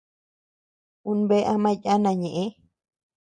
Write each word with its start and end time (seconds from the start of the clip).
Un 1.11 1.19
bea 1.29 1.45
ama 1.53 1.71
yana 1.83 2.11
ñeʼë. 2.21 2.45